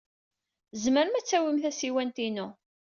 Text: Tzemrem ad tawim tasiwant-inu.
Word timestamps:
Tzemrem 0.71 1.13
ad 1.19 1.25
tawim 1.27 1.57
tasiwant-inu. 1.63 2.47